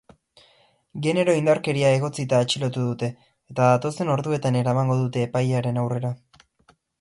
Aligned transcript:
Genero-indarkeria 1.07 1.91
egotzita 1.97 2.39
atxilotu 2.45 2.85
dute, 2.85 3.09
eta 3.53 3.69
datozen 3.73 4.11
orduetan 4.15 4.59
eramango 4.63 4.97
dute 5.05 5.23
epailearen 5.27 5.79
aurrera. 5.85 6.13